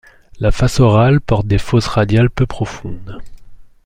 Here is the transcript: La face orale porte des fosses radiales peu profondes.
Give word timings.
La 0.39 0.49
face 0.49 0.79
orale 0.79 1.21
porte 1.21 1.45
des 1.45 1.59
fosses 1.59 1.85
radiales 1.85 2.31
peu 2.31 2.47
profondes. 2.47 3.19